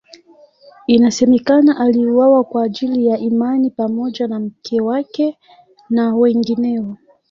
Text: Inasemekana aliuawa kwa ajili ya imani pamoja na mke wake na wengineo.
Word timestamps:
Inasemekana 0.87 1.77
aliuawa 1.79 2.43
kwa 2.43 2.63
ajili 2.63 3.05
ya 3.07 3.17
imani 3.17 3.69
pamoja 3.69 4.27
na 4.27 4.39
mke 4.39 4.81
wake 4.81 5.37
na 5.89 6.15
wengineo. 6.15 6.97